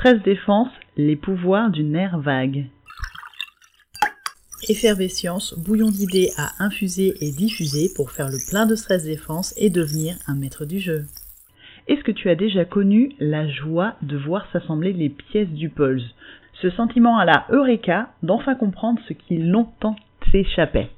Stress 0.00 0.22
défense, 0.22 0.70
les 0.96 1.14
pouvoirs 1.14 1.68
du 1.68 1.84
nerf 1.84 2.18
vague. 2.18 2.64
Effervescience, 4.66 5.52
bouillon 5.58 5.90
d'idées 5.90 6.30
à 6.38 6.64
infuser 6.64 7.12
et 7.20 7.30
diffuser 7.30 7.90
pour 7.94 8.10
faire 8.10 8.28
le 8.28 8.38
plein 8.50 8.64
de 8.64 8.76
stress 8.76 9.04
défense 9.04 9.52
et 9.58 9.68
devenir 9.68 10.14
un 10.26 10.36
maître 10.36 10.64
du 10.64 10.78
jeu. 10.78 11.02
Est-ce 11.86 12.02
que 12.02 12.12
tu 12.12 12.30
as 12.30 12.34
déjà 12.34 12.64
connu 12.64 13.12
la 13.20 13.46
joie 13.46 13.96
de 14.00 14.16
voir 14.16 14.46
s'assembler 14.54 14.94
les 14.94 15.10
pièces 15.10 15.50
du 15.50 15.68
Pulse? 15.68 16.14
Ce 16.62 16.70
sentiment 16.70 17.18
à 17.18 17.26
la 17.26 17.44
Eureka 17.50 18.08
d'enfin 18.22 18.54
comprendre 18.54 19.00
ce 19.06 19.12
qui 19.12 19.36
longtemps 19.36 19.96
s'échappait. 20.32 20.88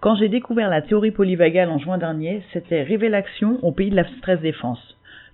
Quand 0.00 0.16
j'ai 0.16 0.28
découvert 0.28 0.70
la 0.70 0.82
théorie 0.82 1.12
polyvagale 1.12 1.70
en 1.70 1.78
juin 1.78 1.98
dernier, 1.98 2.42
c'était 2.52 2.82
révélation 2.82 3.64
au 3.64 3.70
pays 3.70 3.90
de 3.90 3.96
la 3.96 4.08
stress 4.18 4.40
défense. 4.40 4.80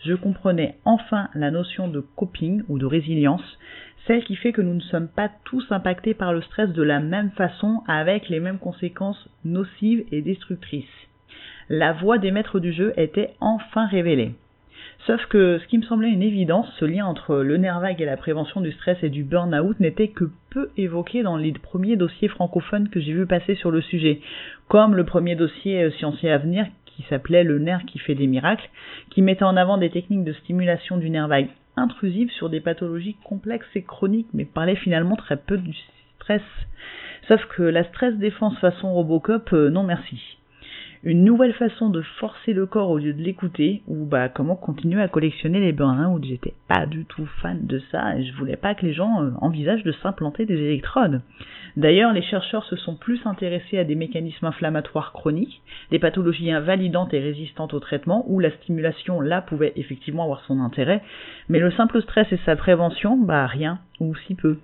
Je 0.05 0.15
comprenais 0.15 0.77
enfin 0.85 1.29
la 1.35 1.51
notion 1.51 1.89
de 1.89 2.01
coping 2.01 2.63
ou 2.69 2.79
de 2.79 2.87
résilience, 2.87 3.59
celle 4.07 4.25
qui 4.25 4.35
fait 4.35 4.53
que 4.53 4.63
nous 4.63 4.75
ne 4.75 4.81
sommes 4.81 5.09
pas 5.09 5.31
tous 5.45 5.65
impactés 5.71 6.15
par 6.15 6.33
le 6.33 6.41
stress 6.43 6.71
de 6.71 6.83
la 6.83 7.01
même 7.01 7.31
façon 7.33 7.83
avec 7.87 8.29
les 8.29 8.41
mêmes 8.41 8.59
conséquences 8.59 9.29
nocives 9.45 10.05
et 10.11 10.23
destructrices. 10.23 10.85
La 11.69 11.93
voix 11.93 12.19
des 12.19 12.31
maîtres 12.31 12.61
du 12.61 12.73
jeu 12.73 12.95
était 12.97 13.35
enfin 13.41 13.87
révélée. 13.87 14.35
Sauf 15.07 15.25
que 15.27 15.59
ce 15.59 15.67
qui 15.67 15.79
me 15.79 15.83
semblait 15.83 16.11
une 16.11 16.23
évidence, 16.23 16.71
ce 16.79 16.85
lien 16.85 17.07
entre 17.07 17.37
le 17.37 17.57
nerf 17.57 17.81
vague 17.81 18.03
et 18.03 18.07
la 18.07 18.19
prévention 18.19 18.61
du 18.61 18.71
stress 18.73 18.99
et 19.03 19.09
du 19.09 19.25
burn-out 19.25 19.81
n'était 19.81 20.09
que 20.09 20.31
peu 20.51 20.71
évoqué 20.77 21.23
dans 21.23 21.37
les 21.37 21.53
premiers 21.53 21.97
dossiers 21.97 22.29
francophones 22.29 22.91
que 22.91 23.01
j'ai 23.01 23.13
vu 23.13 23.27
passer 23.27 23.55
sur 23.55 23.71
le 23.71 23.81
sujet, 23.81 24.21
comme 24.69 24.95
le 24.95 25.05
premier 25.05 25.37
dossier 25.37 25.85
euh, 25.85 25.91
Sciencier 25.93 26.31
Avenir 26.31 26.67
qui 26.97 27.03
s'appelait 27.09 27.45
Le 27.45 27.59
nerf 27.59 27.85
qui 27.87 27.99
fait 27.99 28.15
des 28.15 28.27
miracles, 28.27 28.69
qui 29.11 29.23
mettait 29.23 29.45
en 29.45 29.57
avant 29.57 29.79
des 29.79 29.91
techniques 29.91 30.25
de 30.25 30.33
stimulation 30.33 30.97
du 30.97 31.11
nerf 31.11 31.29
vague 31.29 31.49
intrusives 31.77 32.31
sur 32.33 32.51
des 32.51 32.61
pathologies 32.61 33.17
complexes 33.25 33.75
et 33.75 33.83
chroniques, 33.83 34.29
mais 34.35 34.45
parlait 34.45 34.77
finalement 34.77 35.17
très 35.17 35.37
peu 35.37 35.57
du 35.57 35.75
stress. 36.17 36.43
Sauf 37.29 37.45
que 37.57 37.63
la 37.63 37.85
stress 37.85 38.15
défense 38.17 38.59
façon 38.59 38.93
Robocop, 38.93 39.53
euh, 39.53 39.71
non 39.71 39.83
merci 39.83 40.40
une 41.03 41.25
nouvelle 41.25 41.55
façon 41.55 41.89
de 41.89 42.03
forcer 42.19 42.53
le 42.53 42.67
corps 42.67 42.91
au 42.91 42.99
lieu 42.99 43.15
de 43.15 43.23
l'écouter, 43.23 43.83
ou 43.87 44.05
bah 44.05 44.29
comment 44.29 44.55
continuer 44.55 45.01
à 45.01 45.09
collectionner 45.09 45.59
les 45.61 45.73
burn-out. 45.73 46.23
J'étais 46.25 46.53
pas 46.69 46.85
du 46.85 47.07
tout 47.07 47.25
fan 47.41 47.67
de 47.67 47.81
ça 47.91 48.19
et 48.19 48.25
je 48.25 48.37
voulais 48.37 48.57
pas 48.57 48.75
que 48.75 48.85
les 48.85 48.93
gens 48.93 49.23
euh, 49.23 49.31
envisagent 49.41 49.83
de 49.83 49.93
s'implanter 49.93 50.45
des 50.45 50.59
électrodes. 50.59 51.23
D'ailleurs, 51.77 52.13
les 52.13 52.21
chercheurs 52.21 52.65
se 52.65 52.77
sont 52.77 52.97
plus 52.97 53.21
intéressés 53.25 53.79
à 53.79 53.85
des 53.85 53.95
mécanismes 53.95 54.45
inflammatoires 54.45 55.13
chroniques, 55.13 55.63
des 55.91 55.99
pathologies 55.99 56.51
invalidantes 56.51 57.15
et 57.15 57.21
résistantes 57.21 57.73
au 57.73 57.81
traitement, 57.81 58.25
où 58.29 58.39
la 58.39 58.51
stimulation 58.51 59.23
là 59.23 59.41
pouvait 59.41 59.73
effectivement 59.77 60.25
avoir 60.25 60.45
son 60.45 60.61
intérêt, 60.61 61.03
mais 61.49 61.61
le 61.61 61.71
simple 61.71 62.03
stress 62.03 62.31
et 62.31 62.41
sa 62.45 62.57
prévention, 62.57 63.17
bah 63.17 63.47
rien, 63.47 63.79
ou 64.01 64.15
si 64.27 64.35
peu. 64.35 64.59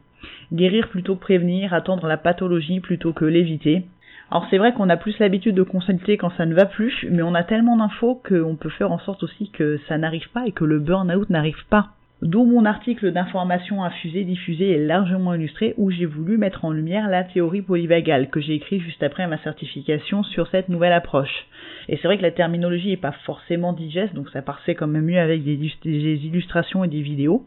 Guérir 0.53 0.89
plutôt 0.89 1.15
que 1.15 1.21
prévenir, 1.21 1.73
attendre 1.73 2.07
la 2.07 2.17
pathologie 2.17 2.81
plutôt 2.81 3.13
que 3.13 3.25
l'éviter, 3.25 3.85
alors 4.31 4.47
c'est 4.51 4.59
vrai 4.59 4.73
qu'on 4.73 4.91
a 4.91 4.97
plus 4.97 5.19
l'habitude 5.21 5.55
de 5.55 5.63
consulter 5.63 6.17
quand 6.17 6.31
ça 6.37 6.47
ne 6.47 6.55
va 6.55 6.67
plus, 6.67 7.07
mais 7.11 7.23
on 7.23 7.35
a 7.35 7.45
tellement 7.45 7.77
d'infos 7.77 8.21
qu'on 8.29 8.57
peut 8.57 8.71
faire 8.71 8.91
en 8.91 8.99
sorte 8.99 9.23
aussi 9.23 9.51
que 9.51 9.79
ça 9.89 9.99
n'arrive 9.99 10.29
pas 10.31 10.47
et 10.47 10.53
que 10.53 10.65
le 10.65 10.81
burn-out 10.81 11.31
n'arrive 11.31 11.65
pas. 11.71 11.91
D'où 12.23 12.45
mon 12.45 12.65
article 12.65 13.13
d'information 13.13 13.85
infusée, 13.85 14.25
diffusé 14.25 14.71
et 14.71 14.85
largement 14.85 15.35
illustré 15.35 15.75
où 15.77 15.91
j'ai 15.91 16.07
voulu 16.07 16.39
mettre 16.39 16.65
en 16.65 16.71
lumière 16.71 17.09
la 17.09 17.25
théorie 17.25 17.63
polyvagale 17.63 18.31
que 18.31 18.41
j'ai 18.41 18.55
écrit 18.55 18.81
juste 18.81 19.03
après 19.03 19.27
ma 19.29 19.39
certification 19.39 20.23
sur 20.23 20.49
cette 20.49 20.71
nouvelle 20.71 20.95
approche. 20.95 21.47
Et 21.89 21.97
c'est 21.97 22.09
vrai 22.09 22.17
que 22.17 22.23
la 22.23 22.31
terminologie 22.31 22.89
n'est 22.89 22.97
pas 22.97 23.15
forcément 23.27 23.75
digeste, 23.75 24.15
donc 24.15 24.31
ça 24.31 24.43
passait 24.43 24.75
quand 24.75 24.87
même 24.87 25.05
mieux 25.05 25.21
avec 25.21 25.45
des 25.45 25.55
illustrations 25.85 26.83
et 26.85 26.89
des 26.89 27.03
vidéos. 27.03 27.47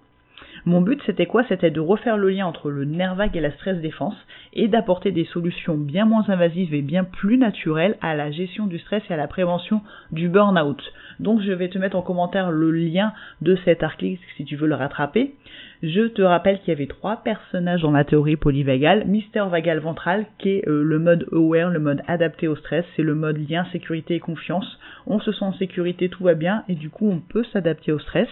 Mon 0.65 0.81
but, 0.81 1.02
c'était 1.05 1.25
quoi? 1.25 1.43
C'était 1.47 1.71
de 1.71 1.79
refaire 1.79 2.17
le 2.17 2.29
lien 2.29 2.45
entre 2.45 2.69
le 2.69 2.85
nerf 2.85 3.15
vague 3.15 3.35
et 3.35 3.41
la 3.41 3.52
stress 3.52 3.79
défense 3.79 4.15
et 4.53 4.67
d'apporter 4.67 5.11
des 5.11 5.25
solutions 5.25 5.75
bien 5.75 6.05
moins 6.05 6.25
invasives 6.29 6.73
et 6.73 6.81
bien 6.81 7.03
plus 7.03 7.38
naturelles 7.38 7.97
à 8.01 8.16
la 8.16 8.31
gestion 8.31 8.67
du 8.67 8.79
stress 8.79 9.03
et 9.09 9.13
à 9.13 9.17
la 9.17 9.28
prévention 9.28 9.81
du 10.11 10.29
burn-out. 10.29 10.81
Donc 11.19 11.41
je 11.41 11.51
vais 11.51 11.69
te 11.69 11.78
mettre 11.78 11.97
en 11.97 12.01
commentaire 12.01 12.51
le 12.51 12.72
lien 12.72 13.13
de 13.41 13.57
cet 13.66 13.84
article 13.84 14.22
si 14.38 14.45
tu 14.45 14.56
veux 14.56 14.67
le 14.67 14.75
rattraper. 14.75 15.34
Je 15.81 16.07
te 16.07 16.22
rappelle 16.22 16.59
qu'il 16.59 16.69
y 16.69 16.75
avait 16.75 16.88
trois 16.88 17.17
personnages 17.23 17.81
dans 17.81 17.91
la 17.91 18.03
théorie 18.03 18.35
polyvagale. 18.35 19.05
Mister 19.05 19.45
Vagal 19.50 19.79
Ventral, 19.79 20.25
qui 20.38 20.50
est 20.50 20.67
euh, 20.67 20.84
le 20.84 21.00
mode 21.00 21.25
aware, 21.31 21.69
le 21.69 21.79
mode 21.79 22.01
adapté 22.07 22.50
au 22.50 22.55
stress, 22.57 22.84
c'est 22.95 23.03
le 23.03 23.16
mode 23.16 23.38
lien, 23.50 23.66
sécurité 23.72 24.16
et 24.16 24.19
confiance. 24.19 24.78
On 25.07 25.19
se 25.19 25.31
sent 25.31 25.45
en 25.45 25.53
sécurité, 25.53 26.09
tout 26.09 26.23
va 26.23 26.34
bien, 26.34 26.63
et 26.67 26.75
du 26.75 26.89
coup 26.89 27.09
on 27.09 27.19
peut 27.19 27.45
s'adapter 27.53 27.94
au 27.94 28.00
stress. 28.00 28.28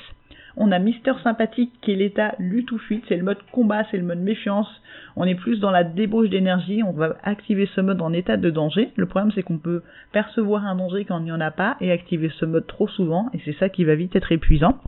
On 0.60 0.72
a 0.72 0.80
Mister 0.80 1.12
Sympathique 1.24 1.72
qui 1.82 1.92
est 1.92 1.96
l'état 1.96 2.34
lutte 2.40 2.72
ou 2.72 2.80
fuite, 2.80 3.04
c'est 3.08 3.16
le 3.16 3.24
mode 3.24 3.38
combat, 3.52 3.84
c'est 3.92 3.98
le 3.98 4.04
mode 4.04 4.18
méfiance. 4.18 4.68
On 5.16 5.24
est 5.26 5.36
plus 5.36 5.60
dans 5.60 5.70
la 5.70 5.84
débauche 5.84 6.30
d'énergie, 6.30 6.82
on 6.82 6.94
va 6.94 7.16
activer 7.22 7.70
ce 7.76 7.82
mode 7.82 8.02
en 8.02 8.12
état 8.12 8.38
de 8.38 8.50
danger. 8.50 8.90
Le 8.96 9.06
problème 9.06 9.32
c'est 9.36 9.44
qu'on 9.44 9.60
peut 9.60 9.84
percevoir 10.14 10.66
un 10.66 10.76
danger 10.76 11.06
quand 11.06 11.20
il 11.20 11.26
n'y 11.26 11.32
en 11.32 11.42
a 11.42 11.52
pas 11.52 11.78
et 11.80 11.92
activer 11.92 12.32
ce 12.40 12.46
mode 12.46 12.66
trop 12.66 12.88
souvent 12.88 13.30
et 13.36 13.40
c'est 13.46 13.56
ça 13.60 13.70
qui 13.70 13.84
va 13.84 13.94
vite 13.94 14.16
être 14.16 14.32
épuisant. 14.32 14.80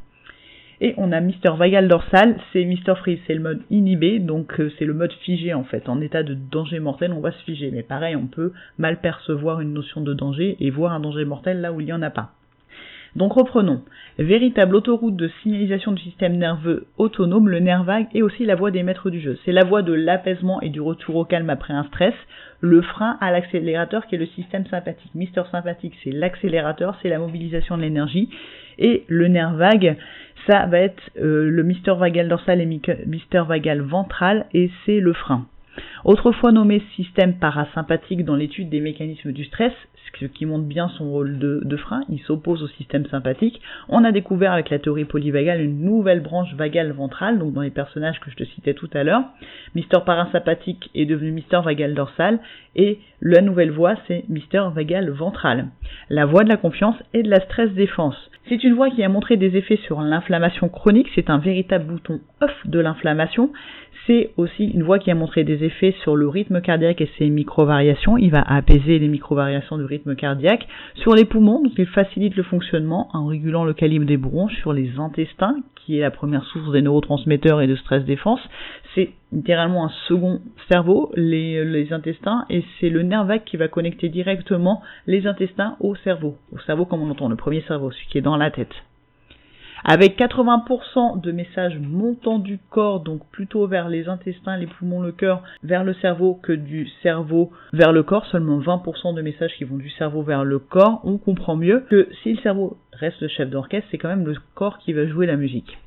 Et 0.81 0.95
on 0.97 1.11
a 1.11 1.19
Mister 1.19 1.51
Vagal 1.55 1.87
dorsal, 1.87 2.37
c'est 2.51 2.65
Mister 2.65 2.95
Freeze, 2.95 3.19
c'est 3.27 3.35
le 3.35 3.41
mode 3.41 3.61
inhibé, 3.69 4.17
donc 4.17 4.59
euh, 4.59 4.71
c'est 4.79 4.85
le 4.85 4.93
mode 4.95 5.11
figé 5.21 5.53
en 5.53 5.65
fait. 5.65 5.87
En 5.87 6.01
état 6.01 6.23
de 6.23 6.33
danger 6.33 6.79
mortel, 6.79 7.13
on 7.13 7.19
va 7.19 7.31
se 7.31 7.43
figer. 7.43 7.69
Mais 7.69 7.83
pareil, 7.83 8.15
on 8.15 8.27
peut 8.27 8.53
mal 8.77 9.01
percevoir 9.01 9.59
une 9.61 9.73
notion 9.73 10.01
de 10.01 10.13
danger 10.13 10.57
et 10.59 10.69
voir 10.71 10.93
un 10.93 11.01
danger 11.01 11.25
mortel 11.25 11.61
là 11.61 11.73
où 11.73 11.81
il 11.81 11.85
n'y 11.85 11.93
en 11.93 12.01
a 12.01 12.09
pas. 12.09 12.31
Donc 13.15 13.33
reprenons. 13.33 13.81
Véritable 14.17 14.75
autoroute 14.75 15.15
de 15.15 15.29
signalisation 15.41 15.91
du 15.91 16.01
système 16.01 16.37
nerveux 16.37 16.85
autonome, 16.97 17.49
le 17.49 17.59
nerf 17.59 17.83
vague 17.83 18.07
est 18.13 18.21
aussi 18.21 18.45
la 18.45 18.55
voie 18.55 18.71
des 18.71 18.83
maîtres 18.83 19.09
du 19.09 19.19
jeu. 19.19 19.37
C'est 19.45 19.51
la 19.51 19.63
voie 19.63 19.81
de 19.81 19.93
l'apaisement 19.93 20.61
et 20.61 20.69
du 20.69 20.81
retour 20.81 21.15
au 21.15 21.25
calme 21.25 21.49
après 21.49 21.73
un 21.73 21.83
stress. 21.85 22.13
Le 22.61 22.81
frein 22.81 23.17
à 23.21 23.31
l'accélérateur 23.31 24.05
qui 24.05 24.15
est 24.15 24.19
le 24.19 24.25
système 24.27 24.65
sympathique. 24.67 25.15
Mister 25.15 25.43
sympathique, 25.51 25.95
c'est 26.03 26.11
l'accélérateur, 26.11 26.97
c'est 27.01 27.09
la 27.09 27.19
mobilisation 27.19 27.77
de 27.77 27.81
l'énergie. 27.81 28.29
Et 28.77 29.05
le 29.07 29.27
nerf 29.27 29.55
vague, 29.55 29.97
ça 30.47 30.65
va 30.67 30.79
être 30.79 31.01
euh, 31.17 31.49
le 31.49 31.63
Mister 31.63 31.93
vagal 31.97 32.27
dorsal 32.27 32.61
et 32.61 32.65
Mister 32.65 33.43
vagal 33.47 33.81
ventral 33.81 34.45
et 34.53 34.69
c'est 34.85 34.99
le 34.99 35.13
frein. 35.13 35.45
Autrefois 36.03 36.51
nommé 36.51 36.81
système 36.95 37.39
parasympathique 37.39 38.25
dans 38.25 38.35
l'étude 38.35 38.69
des 38.69 38.79
mécanismes 38.79 39.31
du 39.31 39.45
stress, 39.45 39.73
ce 40.19 40.25
qui 40.25 40.45
montre 40.45 40.65
bien 40.65 40.89
son 40.89 41.09
rôle 41.09 41.39
de, 41.39 41.77
frein, 41.77 42.01
il 42.09 42.19
s'oppose 42.19 42.63
au 42.63 42.67
système 42.67 43.05
sympathique. 43.05 43.61
On 43.87 44.03
a 44.03 44.11
découvert 44.11 44.51
avec 44.51 44.69
la 44.69 44.79
théorie 44.79 45.05
polyvagale 45.05 45.61
une 45.61 45.81
nouvelle 45.81 46.21
branche 46.21 46.53
vagale 46.55 46.91
ventrale, 46.91 47.39
donc 47.39 47.53
dans 47.53 47.61
les 47.61 47.69
personnages 47.69 48.19
que 48.19 48.31
je 48.31 48.35
te 48.35 48.43
citais 48.43 48.73
tout 48.73 48.89
à 48.93 49.03
l'heure. 49.03 49.23
Mister 49.75 49.99
parasympathique 50.05 50.89
est 50.95 51.05
devenu 51.05 51.31
Mister 51.31 51.59
vagal 51.63 51.93
dorsal, 51.93 52.39
et 52.75 52.99
la 53.21 53.41
nouvelle 53.41 53.71
voie 53.71 53.95
c'est 54.07 54.25
Mister 54.29 54.63
vagal 54.73 55.09
ventral. 55.09 55.67
La 56.09 56.25
voie 56.25 56.43
de 56.43 56.49
la 56.49 56.57
confiance 56.57 56.95
et 57.13 57.23
de 57.23 57.29
la 57.29 57.39
stress 57.39 57.71
défense. 57.71 58.17
C'est 58.47 58.63
une 58.63 58.73
voie 58.73 58.89
qui 58.89 59.03
a 59.03 59.09
montré 59.09 59.37
des 59.37 59.57
effets 59.57 59.79
sur 59.85 60.01
l'inflammation 60.01 60.69
chronique, 60.69 61.09
c'est 61.13 61.29
un 61.29 61.37
véritable 61.37 61.85
bouton 61.85 62.19
off 62.41 62.51
de 62.65 62.79
l'inflammation. 62.79 63.51
C'est 64.09 64.31
aussi 64.37 64.65
une 64.65 64.81
voie 64.81 64.97
qui 64.97 65.11
a 65.11 65.15
montré 65.15 65.43
des 65.43 65.63
effets 65.63 65.93
sur 66.01 66.15
le 66.15 66.27
rythme 66.27 66.61
cardiaque 66.61 66.99
et 66.99 67.11
ses 67.19 67.29
micro-variations. 67.29 68.17
Il 68.17 68.31
va 68.31 68.41
apaiser 68.41 68.97
les 68.97 69.07
micro-variations 69.07 69.77
du 69.77 69.83
rythme 69.83 70.15
cardiaque. 70.15 70.67
Sur 70.95 71.13
les 71.13 71.25
poumons, 71.25 71.61
donc 71.61 71.73
il 71.77 71.85
facilite 71.85 72.35
le 72.35 72.41
fonctionnement 72.41 73.09
en 73.13 73.27
régulant 73.27 73.65
le 73.65 73.73
calibre 73.73 74.07
des 74.07 74.17
bronches. 74.17 74.55
Sur 74.61 74.73
les 74.73 74.97
intestins, 74.97 75.57
qui 75.75 75.99
est 75.99 76.01
la 76.01 76.09
première 76.09 76.43
source 76.45 76.71
des 76.71 76.81
neurotransmetteurs 76.81 77.61
et 77.61 77.67
de 77.67 77.75
stress 77.75 78.03
défense, 78.03 78.41
c'est 78.95 79.11
littéralement 79.31 79.85
un 79.85 79.91
second 80.07 80.41
cerveau, 80.71 81.11
les, 81.15 81.93
intestins, 81.93 82.45
et 82.49 82.63
c'est 82.79 82.89
le 82.89 83.03
nerf 83.03 83.25
vague 83.25 83.43
qui 83.43 83.57
va 83.57 83.67
connecter 83.67 84.09
directement 84.09 84.81
les 85.05 85.27
intestins 85.27 85.77
au 85.81 85.93
cerveau. 85.97 86.35
Au 86.51 86.57
cerveau 86.57 86.85
comme 86.85 87.03
on 87.03 87.11
entend, 87.11 87.29
le 87.29 87.35
premier 87.35 87.61
cerveau, 87.67 87.91
celui 87.91 88.07
qui 88.07 88.17
est 88.17 88.21
dans 88.21 88.37
la 88.37 88.49
tête. 88.49 88.73
Avec 89.83 90.17
80% 90.17 91.21
de 91.21 91.31
messages 91.31 91.79
montant 91.79 92.39
du 92.39 92.59
corps, 92.69 92.99
donc 92.99 93.21
plutôt 93.31 93.65
vers 93.67 93.87
les 93.87 94.07
intestins, 94.07 94.57
les 94.57 94.67
poumons, 94.67 95.01
le 95.01 95.11
cœur, 95.11 95.41
vers 95.63 95.83
le 95.83 95.93
cerveau 95.95 96.39
que 96.41 96.51
du 96.51 96.87
cerveau 97.01 97.51
vers 97.73 97.91
le 97.91 98.03
corps, 98.03 98.25
seulement 98.25 98.59
20% 98.59 99.15
de 99.15 99.21
messages 99.21 99.53
qui 99.57 99.63
vont 99.63 99.77
du 99.77 99.89
cerveau 99.91 100.21
vers 100.21 100.43
le 100.43 100.59
corps, 100.59 101.01
on 101.03 101.17
comprend 101.17 101.55
mieux 101.55 101.85
que 101.89 102.09
si 102.21 102.33
le 102.33 102.39
cerveau 102.41 102.77
reste 102.93 103.21
le 103.21 103.29
chef 103.29 103.49
d'orchestre, 103.49 103.87
c'est 103.91 103.97
quand 103.97 104.09
même 104.09 104.25
le 104.25 104.35
corps 104.53 104.79
qui 104.79 104.93
va 104.93 105.07
jouer 105.07 105.25
la 105.25 105.37
musique. 105.37 105.77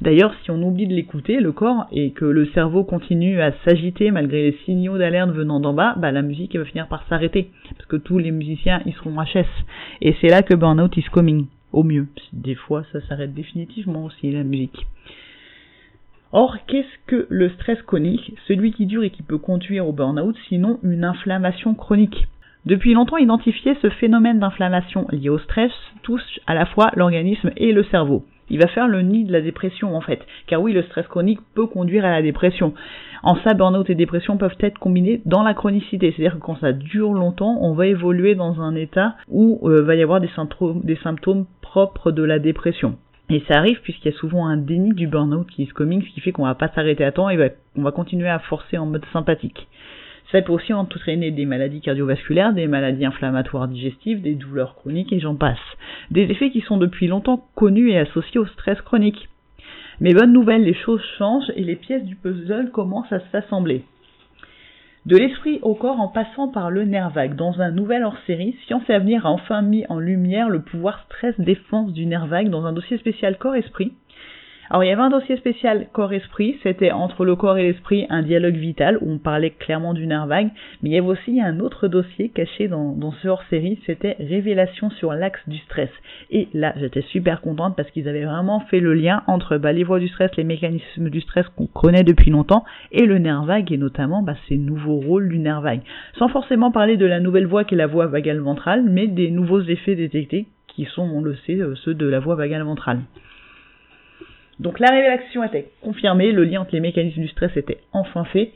D'ailleurs, 0.00 0.34
si 0.44 0.50
on 0.50 0.62
oublie 0.62 0.86
de 0.86 0.94
l'écouter, 0.94 1.40
le 1.40 1.50
corps, 1.52 1.86
et 1.90 2.12
que 2.12 2.24
le 2.24 2.46
cerveau 2.46 2.84
continue 2.84 3.40
à 3.40 3.52
s'agiter 3.64 4.10
malgré 4.10 4.50
les 4.50 4.58
signaux 4.64 4.98
d'alerte 4.98 5.30
venant 5.30 5.58
d'en 5.58 5.72
bas, 5.72 5.94
bah, 5.96 6.12
la 6.12 6.22
musique 6.22 6.56
va 6.56 6.64
finir 6.64 6.86
par 6.86 7.04
s'arrêter. 7.08 7.50
Parce 7.76 7.86
que 7.86 7.96
tous 7.96 8.18
les 8.18 8.30
musiciens, 8.30 8.80
ils 8.86 8.94
seront 8.94 9.16
HS. 9.20 9.46
Et 10.00 10.14
c'est 10.20 10.28
là 10.28 10.42
que 10.42 10.54
Burnout 10.54 10.96
is 10.96 11.04
coming 11.10 11.46
au 11.72 11.82
mieux. 11.82 12.06
Des 12.32 12.54
fois, 12.54 12.84
ça 12.92 13.00
s'arrête 13.02 13.34
définitivement 13.34 14.04
aussi, 14.04 14.30
la 14.30 14.44
musique. 14.44 14.86
Or, 16.32 16.58
qu'est-ce 16.66 17.06
que 17.06 17.26
le 17.30 17.48
stress 17.50 17.80
chronique? 17.82 18.34
Celui 18.46 18.72
qui 18.72 18.86
dure 18.86 19.02
et 19.02 19.10
qui 19.10 19.22
peut 19.22 19.38
conduire 19.38 19.88
au 19.88 19.92
burn-out, 19.92 20.36
sinon 20.48 20.78
une 20.82 21.04
inflammation 21.04 21.74
chronique. 21.74 22.26
Depuis 22.66 22.92
longtemps 22.92 23.16
identifié, 23.16 23.76
ce 23.80 23.88
phénomène 23.88 24.40
d'inflammation 24.40 25.06
lié 25.10 25.30
au 25.30 25.38
stress 25.38 25.72
touche 26.02 26.40
à 26.46 26.54
la 26.54 26.66
fois 26.66 26.90
l'organisme 26.96 27.50
et 27.56 27.72
le 27.72 27.84
cerveau. 27.84 28.24
Il 28.50 28.58
va 28.60 28.68
faire 28.68 28.88
le 28.88 29.02
nid 29.02 29.24
de 29.24 29.32
la 29.32 29.40
dépression 29.40 29.96
en 29.96 30.00
fait. 30.00 30.20
Car 30.46 30.60
oui, 30.60 30.72
le 30.72 30.82
stress 30.82 31.06
chronique 31.06 31.40
peut 31.54 31.66
conduire 31.66 32.04
à 32.04 32.10
la 32.10 32.22
dépression. 32.22 32.74
En 33.22 33.36
ça, 33.36 33.54
burn-out 33.54 33.88
et 33.90 33.94
dépression 33.94 34.36
peuvent 34.36 34.56
être 34.60 34.78
combinés 34.78 35.20
dans 35.24 35.42
la 35.42 35.54
chronicité. 35.54 36.12
C'est-à-dire 36.12 36.38
que 36.38 36.44
quand 36.44 36.58
ça 36.60 36.72
dure 36.72 37.12
longtemps, 37.12 37.58
on 37.60 37.74
va 37.74 37.86
évoluer 37.86 38.34
dans 38.34 38.60
un 38.60 38.74
état 38.74 39.16
où 39.28 39.60
euh, 39.64 39.82
va 39.82 39.96
y 39.96 40.02
avoir 40.02 40.20
des 40.20 40.30
symptômes, 41.02 41.46
propres 41.62 42.12
de 42.12 42.22
la 42.22 42.38
dépression. 42.38 42.96
Et 43.30 43.42
ça 43.46 43.58
arrive 43.58 43.80
puisqu'il 43.82 44.10
y 44.10 44.14
a 44.14 44.18
souvent 44.18 44.46
un 44.46 44.56
déni 44.56 44.94
du 44.94 45.06
burn-out 45.06 45.46
qui 45.48 45.66
se 45.66 45.74
coming, 45.74 46.02
ce 46.02 46.14
qui 46.14 46.20
fait 46.20 46.32
qu'on 46.32 46.44
va 46.44 46.54
pas 46.54 46.68
s'arrêter 46.68 47.04
à 47.04 47.12
temps 47.12 47.28
et 47.28 47.52
on 47.76 47.82
va 47.82 47.92
continuer 47.92 48.28
à 48.28 48.38
forcer 48.38 48.78
en 48.78 48.86
mode 48.86 49.04
sympathique. 49.12 49.68
Ça 50.30 50.42
peut 50.42 50.52
aussi 50.52 50.74
entraîner 50.74 51.30
des 51.30 51.46
maladies 51.46 51.80
cardiovasculaires, 51.80 52.52
des 52.52 52.66
maladies 52.66 53.06
inflammatoires 53.06 53.66
digestives, 53.66 54.20
des 54.20 54.34
douleurs 54.34 54.74
chroniques 54.74 55.12
et 55.12 55.20
j'en 55.20 55.34
passe. 55.34 55.56
Des 56.10 56.22
effets 56.22 56.50
qui 56.50 56.60
sont 56.60 56.76
depuis 56.76 57.06
longtemps 57.06 57.46
connus 57.54 57.90
et 57.90 57.98
associés 57.98 58.38
au 58.38 58.46
stress 58.46 58.80
chronique. 58.82 59.28
Mais 60.00 60.12
bonne 60.12 60.32
nouvelle, 60.32 60.64
les 60.64 60.74
choses 60.74 61.02
changent 61.16 61.50
et 61.56 61.64
les 61.64 61.76
pièces 61.76 62.04
du 62.04 62.14
puzzle 62.14 62.70
commencent 62.70 63.12
à 63.12 63.20
s'assembler. 63.32 63.84
De 65.06 65.16
l'esprit 65.16 65.58
au 65.62 65.74
corps 65.74 66.00
en 66.00 66.08
passant 66.08 66.48
par 66.48 66.70
le 66.70 66.84
nerf 66.84 67.08
vague. 67.08 67.34
Dans 67.34 67.62
un 67.62 67.70
nouvel 67.70 68.04
hors-série, 68.04 68.56
Science 68.66 68.82
et 68.90 68.92
Avenir 68.92 69.24
a 69.24 69.30
enfin 69.30 69.62
mis 69.62 69.86
en 69.88 69.98
lumière 69.98 70.50
le 70.50 70.60
pouvoir 70.60 71.00
stress-défense 71.06 71.94
du 71.94 72.04
nerf 72.04 72.26
vague 72.26 72.50
dans 72.50 72.66
un 72.66 72.74
dossier 72.74 72.98
spécial 72.98 73.38
corps-esprit 73.38 73.94
alors 74.70 74.84
il 74.84 74.88
y 74.88 74.90
avait 74.90 75.02
un 75.02 75.08
dossier 75.08 75.36
spécial 75.36 75.86
corps-esprit, 75.92 76.58
c'était 76.62 76.92
entre 76.92 77.24
le 77.24 77.36
corps 77.36 77.56
et 77.56 77.62
l'esprit 77.62 78.06
un 78.10 78.22
dialogue 78.22 78.56
vital 78.56 78.98
où 79.00 79.10
on 79.10 79.18
parlait 79.18 79.50
clairement 79.50 79.94
du 79.94 80.06
nerf 80.06 80.26
vague, 80.26 80.50
mais 80.82 80.90
il 80.90 80.92
y 80.92 80.98
avait 80.98 81.06
aussi 81.06 81.40
un 81.40 81.60
autre 81.60 81.88
dossier 81.88 82.28
caché 82.28 82.68
dans, 82.68 83.12
ce 83.22 83.28
hors-série, 83.28 83.78
c'était 83.86 84.16
révélation 84.18 84.90
sur 84.90 85.12
l'axe 85.14 85.40
du 85.46 85.56
stress. 85.58 85.88
Et 86.30 86.48
là 86.52 86.74
j'étais 86.76 87.00
super 87.02 87.40
contente 87.40 87.76
parce 87.76 87.90
qu'ils 87.90 88.08
avaient 88.08 88.24
vraiment 88.24 88.60
fait 88.60 88.80
le 88.80 88.92
lien 88.92 89.22
entre 89.26 89.56
bah, 89.56 89.72
les 89.72 89.84
voies 89.84 90.00
du 90.00 90.08
stress, 90.08 90.30
les 90.36 90.44
mécanismes 90.44 91.08
du 91.08 91.22
stress 91.22 91.46
qu'on 91.56 91.66
connaît 91.66 92.04
depuis 92.04 92.30
longtemps 92.30 92.64
et 92.92 93.06
le 93.06 93.18
nerf 93.18 93.44
vague 93.44 93.72
et 93.72 93.78
notamment 93.78 94.22
bah, 94.22 94.36
ces 94.48 94.58
nouveaux 94.58 95.00
rôles 95.00 95.30
du 95.30 95.38
nerf 95.38 95.62
vague. 95.62 95.80
Sans 96.18 96.28
forcément 96.28 96.70
parler 96.70 96.98
de 96.98 97.06
la 97.06 97.20
nouvelle 97.20 97.46
voie 97.46 97.64
qui 97.64 97.74
est 97.74 97.78
la 97.78 97.86
voie 97.86 98.06
vagale 98.06 98.40
ventrale, 98.40 98.84
mais 98.86 99.06
des 99.06 99.30
nouveaux 99.30 99.62
effets 99.62 99.94
détectés 99.94 100.46
qui 100.68 100.84
sont, 100.84 101.02
on 101.02 101.22
le 101.22 101.34
sait, 101.46 101.60
euh, 101.60 101.74
ceux 101.76 101.94
de 101.94 102.06
la 102.06 102.20
voie 102.20 102.36
vagale 102.36 102.62
ventrale. 102.62 103.00
Donc 104.60 104.80
la 104.80 104.90
révélation 104.90 105.44
était 105.44 105.68
confirmée, 105.82 106.32
le 106.32 106.44
lien 106.44 106.62
entre 106.62 106.74
les 106.74 106.80
mécanismes 106.80 107.22
du 107.22 107.28
stress 107.28 107.56
était 107.56 107.78
enfin 107.92 108.24
fait. 108.24 108.52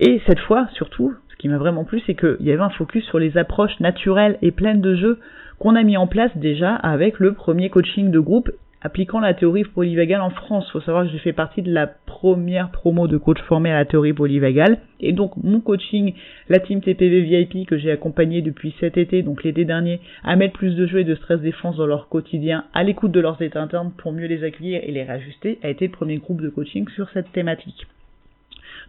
Et 0.00 0.20
cette 0.26 0.40
fois, 0.40 0.68
surtout, 0.74 1.14
ce 1.28 1.36
qui 1.36 1.48
m'a 1.48 1.58
vraiment 1.58 1.84
plu, 1.84 2.00
c'est 2.06 2.14
qu'il 2.14 2.36
y 2.40 2.52
avait 2.52 2.62
un 2.62 2.70
focus 2.70 3.04
sur 3.06 3.18
les 3.18 3.36
approches 3.36 3.78
naturelles 3.80 4.38
et 4.42 4.50
pleines 4.50 4.80
de 4.80 4.94
jeux 4.94 5.18
qu'on 5.58 5.74
a 5.74 5.82
mis 5.82 5.96
en 5.96 6.06
place 6.06 6.30
déjà 6.36 6.74
avec 6.74 7.18
le 7.18 7.32
premier 7.32 7.70
coaching 7.70 8.10
de 8.10 8.20
groupe 8.20 8.50
appliquant 8.86 9.18
la 9.18 9.34
théorie 9.34 9.64
polyvagale 9.64 10.20
en 10.20 10.30
France. 10.30 10.70
Faut 10.70 10.80
savoir 10.80 11.04
que 11.04 11.10
j'ai 11.10 11.18
fait 11.18 11.32
partie 11.32 11.60
de 11.60 11.72
la 11.72 11.88
première 11.88 12.70
promo 12.70 13.08
de 13.08 13.16
coach 13.16 13.38
formé 13.48 13.70
à 13.70 13.74
la 13.74 13.84
théorie 13.84 14.12
polyvagale. 14.12 14.78
Et 15.00 15.12
donc 15.12 15.32
mon 15.42 15.60
coaching, 15.60 16.14
la 16.48 16.60
team 16.60 16.80
TPV 16.80 17.22
VIP 17.22 17.66
que 17.66 17.76
j'ai 17.76 17.90
accompagné 17.90 18.42
depuis 18.42 18.74
cet 18.78 18.96
été, 18.96 19.22
donc 19.22 19.42
l'été 19.42 19.64
dernier, 19.64 20.00
à 20.22 20.36
mettre 20.36 20.54
plus 20.54 20.76
de 20.76 20.86
jeux 20.86 21.00
et 21.00 21.04
de 21.04 21.16
stress 21.16 21.40
défense 21.40 21.76
dans 21.76 21.86
leur 21.86 22.08
quotidien, 22.08 22.64
à 22.74 22.84
l'écoute 22.84 23.10
de 23.10 23.20
leurs 23.20 23.42
états 23.42 23.60
internes 23.60 23.92
pour 23.98 24.12
mieux 24.12 24.26
les 24.26 24.44
accueillir 24.44 24.80
et 24.84 24.92
les 24.92 25.02
réajuster, 25.02 25.58
a 25.64 25.68
été 25.68 25.86
le 25.86 25.92
premier 25.92 26.18
groupe 26.18 26.40
de 26.40 26.48
coaching 26.48 26.88
sur 26.94 27.08
cette 27.10 27.32
thématique. 27.32 27.86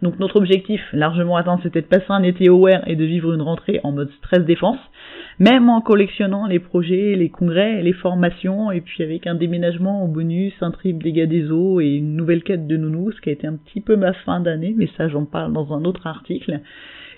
Donc 0.02 0.18
notre 0.20 0.36
objectif, 0.36 0.80
largement 0.92 1.36
atteint, 1.36 1.58
c'était 1.62 1.80
de 1.80 1.86
passer 1.86 2.06
un 2.08 2.22
été 2.22 2.48
aware 2.48 2.86
et 2.86 2.94
de 2.94 3.04
vivre 3.04 3.32
une 3.32 3.42
rentrée 3.42 3.80
en 3.82 3.90
mode 3.90 4.10
stress 4.18 4.44
défense, 4.44 4.78
même 5.40 5.68
en 5.68 5.80
collectionnant 5.80 6.46
les 6.46 6.60
projets, 6.60 7.16
les 7.16 7.30
congrès, 7.30 7.82
les 7.82 7.92
formations, 7.92 8.70
et 8.70 8.80
puis 8.80 9.02
avec 9.02 9.26
un 9.26 9.34
déménagement 9.34 10.04
au 10.04 10.08
bonus, 10.08 10.54
un 10.60 10.70
trip 10.70 11.02
dégâts 11.02 11.28
des 11.28 11.50
eaux 11.50 11.80
et 11.80 11.88
une 11.88 12.14
nouvelle 12.14 12.44
quête 12.44 12.68
de 12.68 12.76
nounou, 12.76 13.10
ce 13.10 13.20
qui 13.20 13.30
a 13.30 13.32
été 13.32 13.46
un 13.46 13.56
petit 13.56 13.80
peu 13.80 13.96
ma 13.96 14.12
fin 14.12 14.40
d'année, 14.40 14.74
mais 14.76 14.88
ça 14.96 15.08
j'en 15.08 15.24
parle 15.24 15.52
dans 15.52 15.72
un 15.72 15.84
autre 15.84 16.06
article. 16.06 16.60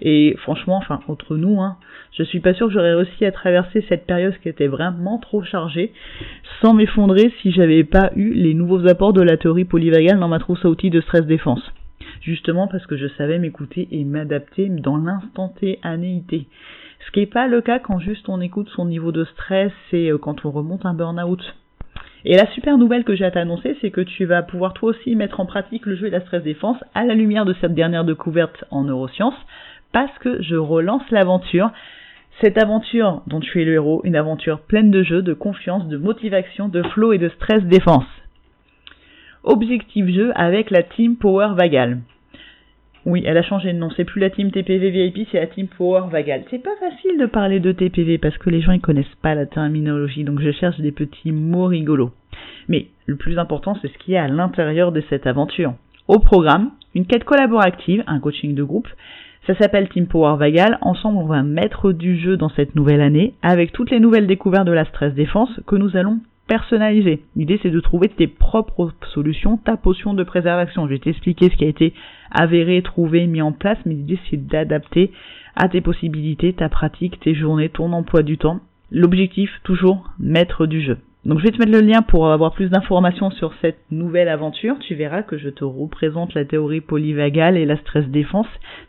Et 0.02 0.34
franchement, 0.38 0.78
enfin, 0.78 1.00
entre 1.08 1.36
nous, 1.36 1.60
hein, 1.60 1.76
je 2.16 2.22
suis 2.22 2.40
pas 2.40 2.54
sûr 2.54 2.68
que 2.68 2.72
j'aurais 2.72 2.94
réussi 2.94 3.26
à 3.26 3.32
traverser 3.32 3.84
cette 3.90 4.06
période 4.06 4.32
qui 4.42 4.48
était 4.48 4.66
vraiment 4.66 5.18
trop 5.18 5.42
chargée 5.42 5.92
sans 6.62 6.72
m'effondrer 6.72 7.30
si 7.42 7.52
j'avais 7.52 7.84
pas 7.84 8.10
eu 8.16 8.32
les 8.32 8.54
nouveaux 8.54 8.88
apports 8.88 9.12
de 9.12 9.20
la 9.20 9.36
théorie 9.36 9.66
polyvagale 9.66 10.18
dans 10.18 10.28
ma 10.28 10.38
trousse 10.38 10.64
à 10.64 10.70
outils 10.70 10.88
de 10.88 11.02
stress 11.02 11.26
défense 11.26 11.60
justement 12.20 12.68
parce 12.68 12.86
que 12.86 12.96
je 12.96 13.08
savais 13.16 13.38
m'écouter 13.38 13.88
et 13.90 14.04
m'adapter 14.04 14.68
dans 14.68 14.96
l'instantanéité. 14.96 16.46
Ce 17.06 17.10
qui 17.12 17.20
n'est 17.20 17.26
pas 17.26 17.46
le 17.46 17.60
cas 17.60 17.78
quand 17.78 17.98
juste 17.98 18.28
on 18.28 18.40
écoute 18.40 18.68
son 18.68 18.84
niveau 18.84 19.12
de 19.12 19.24
stress 19.24 19.72
et 19.92 20.10
euh, 20.10 20.18
quand 20.18 20.44
on 20.44 20.50
remonte 20.50 20.84
un 20.84 20.94
burn-out. 20.94 21.42
Et 22.24 22.36
la 22.36 22.46
super 22.48 22.76
nouvelle 22.76 23.04
que 23.04 23.14
j'ai 23.14 23.24
à 23.24 23.30
t'annoncer, 23.30 23.76
c'est 23.80 23.90
que 23.90 24.02
tu 24.02 24.26
vas 24.26 24.42
pouvoir 24.42 24.74
toi 24.74 24.90
aussi 24.90 25.16
mettre 25.16 25.40
en 25.40 25.46
pratique 25.46 25.86
le 25.86 25.96
jeu 25.96 26.08
de 26.08 26.12
la 26.12 26.20
stress 26.20 26.42
défense 26.42 26.76
à 26.94 27.04
la 27.04 27.14
lumière 27.14 27.46
de 27.46 27.54
cette 27.60 27.74
dernière 27.74 28.04
découverte 28.04 28.64
en 28.70 28.84
neurosciences, 28.84 29.34
parce 29.92 30.16
que 30.18 30.42
je 30.42 30.56
relance 30.56 31.08
l'aventure. 31.10 31.70
Cette 32.42 32.62
aventure 32.62 33.22
dont 33.26 33.40
tu 33.40 33.60
es 33.62 33.64
le 33.64 33.74
héros, 33.74 34.02
une 34.04 34.16
aventure 34.16 34.60
pleine 34.60 34.90
de 34.90 35.02
jeux, 35.02 35.22
de 35.22 35.34
confiance, 35.34 35.88
de 35.88 35.96
motivation, 35.96 36.68
de 36.68 36.82
flow 36.82 37.12
et 37.12 37.18
de 37.18 37.30
stress 37.30 37.62
défense. 37.64 38.04
Objectif 39.42 40.06
jeu 40.08 40.32
avec 40.34 40.70
la 40.70 40.82
Team 40.82 41.16
Power 41.16 41.54
Vagal. 41.56 42.00
Oui, 43.06 43.22
elle 43.24 43.38
a 43.38 43.42
changé 43.42 43.72
de 43.72 43.78
nom. 43.78 43.88
C'est 43.96 44.04
plus 44.04 44.20
la 44.20 44.28
team 44.28 44.50
TPV 44.50 44.90
VIP, 44.90 45.26
c'est 45.32 45.40
la 45.40 45.46
team 45.46 45.66
Power 45.66 46.02
Vagal. 46.10 46.44
C'est 46.50 46.62
pas 46.62 46.76
facile 46.78 47.18
de 47.18 47.24
parler 47.24 47.58
de 47.58 47.72
TPV 47.72 48.18
parce 48.18 48.36
que 48.36 48.50
les 48.50 48.60
gens 48.60 48.72
ils 48.72 48.82
connaissent 48.82 49.06
pas 49.22 49.34
la 49.34 49.46
terminologie, 49.46 50.24
donc 50.24 50.40
je 50.40 50.52
cherche 50.52 50.78
des 50.80 50.92
petits 50.92 51.32
mots 51.32 51.66
rigolos. 51.66 52.12
Mais 52.68 52.88
le 53.06 53.16
plus 53.16 53.38
important, 53.38 53.74
c'est 53.80 53.88
ce 53.88 53.96
qui 53.98 54.12
est 54.12 54.18
à 54.18 54.28
l'intérieur 54.28 54.92
de 54.92 55.02
cette 55.08 55.26
aventure. 55.26 55.72
Au 56.06 56.18
programme, 56.18 56.72
une 56.94 57.06
quête 57.06 57.24
collaborative, 57.24 58.04
un 58.06 58.20
coaching 58.20 58.54
de 58.54 58.62
groupe. 58.62 58.88
Ça 59.46 59.54
s'appelle 59.56 59.88
Team 59.88 60.06
Power 60.06 60.36
Vagal. 60.36 60.76
Ensemble, 60.82 61.16
on 61.16 61.26
va 61.26 61.42
mettre 61.42 61.92
du 61.92 62.18
jeu 62.18 62.36
dans 62.36 62.50
cette 62.50 62.74
nouvelle 62.74 63.00
année 63.00 63.32
avec 63.40 63.72
toutes 63.72 63.90
les 63.90 64.00
nouvelles 64.00 64.26
découvertes 64.26 64.66
de 64.66 64.72
la 64.72 64.84
stress 64.84 65.14
défense 65.14 65.48
que 65.66 65.76
nous 65.76 65.96
allons 65.96 66.20
personnaliser. 66.50 67.22
L'idée 67.36 67.60
c'est 67.62 67.70
de 67.70 67.78
trouver 67.78 68.08
tes 68.08 68.26
propres 68.26 68.92
solutions, 69.14 69.56
ta 69.56 69.76
potion 69.76 70.14
de 70.14 70.24
préservation. 70.24 70.88
Je 70.88 70.94
vais 70.94 70.98
t'expliquer 70.98 71.48
ce 71.48 71.54
qui 71.54 71.64
a 71.64 71.68
été 71.68 71.94
avéré, 72.32 72.82
trouvé, 72.82 73.28
mis 73.28 73.40
en 73.40 73.52
place, 73.52 73.78
mais 73.86 73.94
l'idée 73.94 74.18
c'est 74.28 74.48
d'adapter 74.48 75.12
à 75.54 75.68
tes 75.68 75.80
possibilités, 75.80 76.52
ta 76.52 76.68
pratique, 76.68 77.20
tes 77.20 77.36
journées, 77.36 77.68
ton 77.68 77.92
emploi 77.92 78.24
du 78.24 78.36
temps. 78.36 78.58
L'objectif 78.90 79.48
toujours 79.62 80.10
maître 80.18 80.66
du 80.66 80.80
jeu. 80.80 80.98
Donc 81.24 81.38
je 81.38 81.44
vais 81.44 81.52
te 81.52 81.58
mettre 81.58 81.70
le 81.70 81.86
lien 81.86 82.02
pour 82.02 82.32
avoir 82.32 82.52
plus 82.52 82.68
d'informations 82.68 83.30
sur 83.30 83.52
cette 83.60 83.78
nouvelle 83.92 84.28
aventure. 84.28 84.76
Tu 84.80 84.96
verras 84.96 85.22
que 85.22 85.38
je 85.38 85.50
te 85.50 85.62
représente 85.62 86.34
la 86.34 86.44
théorie 86.44 86.80
polyvagale 86.80 87.58
et 87.58 87.66
la 87.66 87.76
stress 87.76 88.08
défense. 88.08 88.48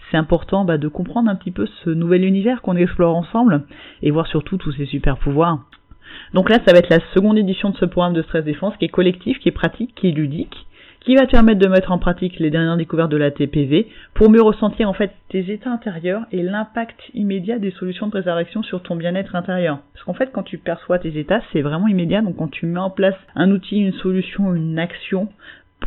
C'est 0.10 0.18
important 0.18 0.65
bah, 0.65 0.80
de 0.80 0.88
comprendre 0.88 1.30
un 1.30 1.36
petit 1.36 1.51
peu 1.51 1.68
ce 1.84 1.91
nouvel 1.91 2.24
univers 2.25 2.63
qu'on 2.63 2.75
explore 2.75 3.15
ensemble 3.15 3.65
et 4.01 4.10
voir 4.10 4.25
surtout 4.25 4.58
tous 4.58 4.72
ces 4.72 4.86
super 4.88 5.18
pouvoirs. 5.18 5.60
Donc 6.34 6.50
là, 6.50 6.58
ça 6.66 6.74
va 6.74 6.80
être 6.80 6.90
la 6.90 7.00
seconde 7.13 7.38
édition 7.38 7.70
de 7.70 7.78
ce 7.78 7.86
programme 7.86 8.13
de 8.13 8.22
stress 8.22 8.44
défense 8.44 8.75
qui 8.78 8.86
est 8.86 8.90
collectif, 8.90 9.40
qui 9.40 9.50
est 9.50 9.54
pratique, 9.54 9.94
qui 9.96 10.10
est 10.10 10.12
ludique, 10.12 10.56
qui 11.01 11.16
va 11.16 11.25
te 11.25 11.32
permettre 11.32 11.60
de 11.60 11.68
mettre 11.68 11.92
en 11.92 11.98
pratique 11.98 12.40
les 12.40 12.51
dernières 12.51 12.78
découvertes 12.78 13.12
de 13.12 13.18
la 13.18 13.32
TPV 13.32 13.88
pour 14.13 14.30
mieux 14.30 14.42
ressentir 14.42 14.88
en 14.88 14.94
fait 14.94 15.12
tes 15.30 15.51
états 15.51 15.72
intérieurs 15.72 16.24
et 16.32 16.44
l'impact 16.44 17.00
immédiat 17.13 17.58
des 17.58 17.72
solutions 17.72 18.06
de 18.06 18.12
préservation 18.12 18.62
sur 18.62 18.84
ton 18.84 18.96
bien-être 18.96 19.36
intérieur. 19.36 19.80
Parce 19.94 20.06
qu'en 20.06 20.13
fait, 20.13 20.32
quand 20.32 20.44
tu 20.44 20.58
perçois 20.60 21.00
tes 21.00 21.18
états, 21.18 21.42
c'est 21.51 21.62
vraiment 21.62 21.88
immédiat. 21.88 22.22
Donc 22.22 22.38
quand 22.38 22.50
tu 22.50 22.68
mets 22.68 22.80
en 22.80 22.92
place 22.92 23.16
un 23.36 23.50
outil, 23.51 23.78
une 23.78 23.94
solution, 23.94 24.54
une 24.54 24.78
action 24.78 25.30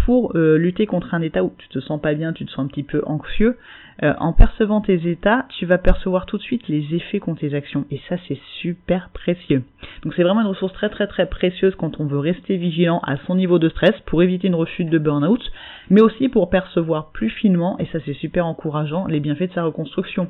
pour 0.04 0.36
euh, 0.36 0.56
lutter 0.58 0.86
contre 0.86 1.14
un 1.14 1.22
état 1.22 1.42
où 1.42 1.52
tu 1.56 1.68
te 1.68 1.80
sens 1.80 2.00
pas 2.00 2.14
bien, 2.14 2.32
tu 2.32 2.44
te 2.44 2.50
sens 2.50 2.64
un 2.64 2.68
petit 2.68 2.82
peu 2.82 3.02
anxieux, 3.06 3.56
euh, 4.02 4.12
en 4.18 4.32
percevant 4.32 4.80
tes 4.80 5.08
états, 5.08 5.46
tu 5.56 5.66
vas 5.66 5.78
percevoir 5.78 6.26
tout 6.26 6.36
de 6.36 6.42
suite 6.42 6.68
les 6.68 6.94
effets 6.94 7.20
qu'ont 7.20 7.34
tes 7.34 7.54
actions. 7.54 7.86
Et 7.90 8.00
ça, 8.08 8.16
c'est 8.26 8.38
super 8.60 9.10
précieux. 9.14 9.62
Donc 10.02 10.14
c'est 10.14 10.22
vraiment 10.22 10.40
une 10.40 10.48
ressource 10.48 10.72
très 10.72 10.88
très 10.88 11.06
très 11.06 11.26
précieuse 11.26 11.74
quand 11.76 12.00
on 12.00 12.06
veut 12.06 12.18
rester 12.18 12.56
vigilant 12.56 13.00
à 13.06 13.16
son 13.26 13.36
niveau 13.36 13.58
de 13.58 13.68
stress 13.68 13.94
pour 14.06 14.22
éviter 14.22 14.48
une 14.48 14.54
rechute 14.56 14.90
de 14.90 14.98
burn-out, 14.98 15.42
mais 15.90 16.00
aussi 16.00 16.28
pour 16.28 16.50
percevoir 16.50 17.12
plus 17.12 17.30
finement, 17.30 17.78
et 17.78 17.86
ça 17.86 17.98
c'est 18.04 18.14
super 18.14 18.46
encourageant, 18.46 19.06
les 19.06 19.20
bienfaits 19.20 19.48
de 19.48 19.52
sa 19.54 19.64
reconstruction. 19.64 20.28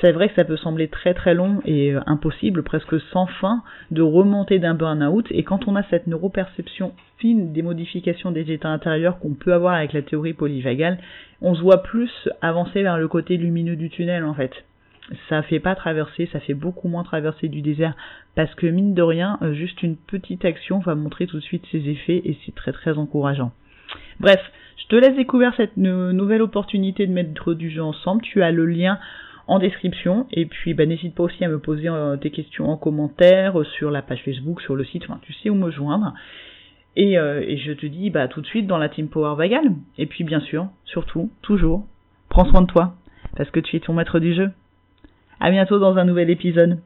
C'est 0.00 0.12
vrai 0.12 0.30
que 0.30 0.34
ça 0.34 0.44
peut 0.44 0.56
sembler 0.56 0.88
très 0.88 1.12
très 1.12 1.34
long 1.34 1.60
et 1.66 1.92
euh, 1.92 2.00
impossible, 2.06 2.62
presque 2.62 2.98
sans 3.12 3.26
fin, 3.26 3.62
de 3.90 4.00
remonter 4.00 4.58
d'un 4.58 4.74
burn-out. 4.74 5.26
Et 5.30 5.42
quand 5.42 5.68
on 5.68 5.76
a 5.76 5.82
cette 5.84 6.06
neuroperception 6.06 6.92
fine 7.18 7.52
des 7.52 7.60
modifications 7.60 8.30
des 8.30 8.50
états 8.50 8.70
intérieurs 8.70 9.18
qu'on 9.18 9.34
peut 9.34 9.52
avoir 9.52 9.74
avec 9.74 9.92
la 9.92 10.00
théorie 10.00 10.32
polyvagale, 10.32 10.98
on 11.42 11.54
se 11.54 11.60
voit 11.60 11.82
plus 11.82 12.10
avancer 12.40 12.82
vers 12.82 12.96
le 12.96 13.08
côté 13.08 13.36
lumineux 13.36 13.76
du 13.76 13.90
tunnel 13.90 14.24
en 14.24 14.32
fait. 14.32 14.52
Ça 15.28 15.42
fait 15.42 15.60
pas 15.60 15.74
traverser, 15.74 16.28
ça 16.32 16.40
fait 16.40 16.54
beaucoup 16.54 16.88
moins 16.88 17.02
traverser 17.02 17.48
du 17.48 17.60
désert 17.60 17.94
parce 18.36 18.54
que 18.54 18.66
mine 18.66 18.94
de 18.94 19.02
rien, 19.02 19.38
euh, 19.42 19.52
juste 19.52 19.82
une 19.82 19.96
petite 19.96 20.46
action 20.46 20.78
va 20.78 20.94
montrer 20.94 21.26
tout 21.26 21.36
de 21.36 21.42
suite 21.42 21.66
ses 21.70 21.88
effets 21.90 22.22
et 22.24 22.38
c'est 22.46 22.54
très 22.54 22.72
très 22.72 22.96
encourageant. 22.96 23.52
Bref, 24.18 24.40
je 24.78 24.86
te 24.86 24.96
laisse 24.96 25.16
découvrir 25.16 25.52
cette 25.56 25.76
nouvelle 25.76 26.42
opportunité 26.42 27.06
de 27.06 27.12
mettre 27.12 27.52
du 27.52 27.70
jeu 27.70 27.82
ensemble. 27.82 28.22
Tu 28.22 28.42
as 28.42 28.50
le 28.50 28.66
lien 28.66 28.98
en 29.46 29.58
description. 29.58 30.26
Et 30.32 30.46
puis, 30.46 30.74
bah, 30.74 30.86
n'hésite 30.86 31.14
pas 31.14 31.24
aussi 31.24 31.44
à 31.44 31.48
me 31.48 31.58
poser 31.58 31.88
euh, 31.88 32.16
tes 32.16 32.30
questions 32.30 32.68
en 32.68 32.76
commentaire 32.76 33.60
euh, 33.60 33.64
sur 33.64 33.90
la 33.90 34.02
page 34.02 34.22
Facebook, 34.24 34.60
sur 34.60 34.76
le 34.76 34.84
site, 34.84 35.04
enfin, 35.04 35.18
tu 35.22 35.32
sais 35.32 35.50
où 35.50 35.54
me 35.54 35.70
joindre. 35.70 36.14
Et, 36.96 37.18
euh, 37.18 37.42
et 37.46 37.56
je 37.58 37.72
te 37.72 37.86
dis 37.86 38.10
bah, 38.10 38.28
tout 38.28 38.40
de 38.40 38.46
suite 38.46 38.66
dans 38.66 38.78
la 38.78 38.88
Team 38.88 39.08
Power 39.08 39.36
Vagal. 39.36 39.72
Et 39.98 40.06
puis 40.06 40.24
bien 40.24 40.40
sûr, 40.40 40.68
surtout, 40.84 41.30
toujours, 41.42 41.86
prends 42.28 42.44
soin 42.46 42.62
de 42.62 42.66
toi, 42.66 42.94
parce 43.36 43.50
que 43.50 43.60
tu 43.60 43.76
es 43.76 43.80
ton 43.80 43.92
maître 43.92 44.18
du 44.18 44.34
jeu. 44.34 44.50
À 45.38 45.50
bientôt 45.50 45.78
dans 45.78 45.96
un 45.96 46.04
nouvel 46.04 46.30
épisode. 46.30 46.78